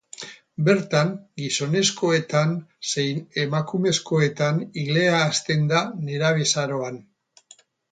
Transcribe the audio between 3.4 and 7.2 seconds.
emakumezkoetan ilea hazten da nerabezaroan.